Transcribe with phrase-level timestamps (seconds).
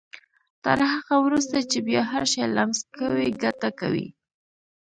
[0.65, 4.07] تر هغه وروسته چې بيا هر شی لمس کوئ ګټه کوي.